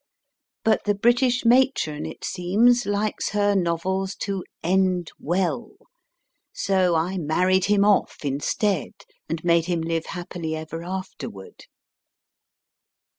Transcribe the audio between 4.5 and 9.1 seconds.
end well; so I married him off instead,